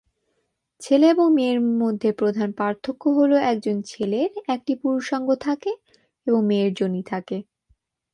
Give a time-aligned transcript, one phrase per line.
[0.81, 5.71] ছেলে এবং মেয়ের মধ্যে প্রধান পার্থক্য হল একজন ছেলের একটি পুরুষাঙ্গ থাকে
[6.27, 7.37] এবং মেয়ের যোনি থাকে।